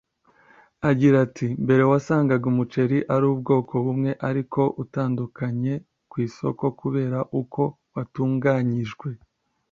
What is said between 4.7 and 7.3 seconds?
utandukanye ku isoko kubera